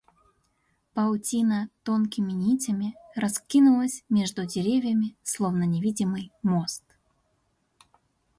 [0.95, 6.83] Паутина тонкими нитями раскинулась между деревьями, словно невидимый мост.